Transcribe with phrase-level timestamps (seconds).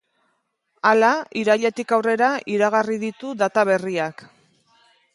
[0.91, 1.11] Hala,
[1.43, 4.29] irailetik aurrera iragarri ditu data berriak.